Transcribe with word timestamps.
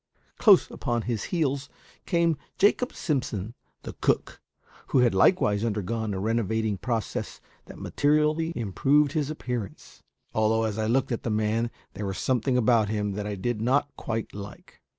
Close 0.39 0.71
upon 0.71 1.03
his 1.03 1.25
heels 1.25 1.69
came 2.07 2.35
Jacob 2.57 2.91
Simpson, 2.91 3.53
the 3.83 3.93
cook, 4.01 4.41
who 4.87 4.97
had 4.97 5.13
likewise 5.13 5.63
undergone 5.63 6.15
a 6.15 6.19
renovating 6.19 6.75
process 6.79 7.39
that 7.65 7.77
materially 7.77 8.51
improved 8.55 9.11
his 9.11 9.29
appearance, 9.29 10.01
although 10.33 10.63
as 10.63 10.79
I 10.79 10.87
looked 10.87 11.11
at 11.11 11.21
the 11.21 11.29
man 11.29 11.69
there 11.93 12.07
was 12.07 12.17
a 12.17 12.19
something 12.19 12.57
about 12.57 12.89
him 12.89 13.11
that 13.11 13.27
I 13.27 13.35
did 13.35 13.61
not 13.61 13.95
quite 13.95 14.33
like. 14.33 14.81